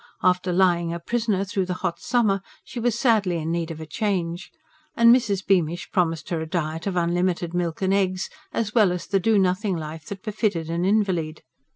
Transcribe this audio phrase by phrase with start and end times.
[0.23, 3.85] After lying a prisoner through the hot summer, she was sadly in need of a
[3.85, 4.49] change.
[4.95, 5.45] And Mrs.
[5.45, 9.37] Beamish promised her a diet of unlimited milk and eggs, as well as the do
[9.37, 11.43] nothing life that befitted an invalid.